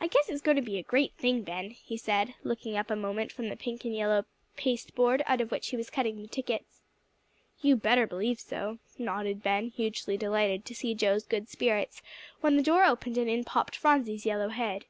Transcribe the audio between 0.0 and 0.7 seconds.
"I guess it's going to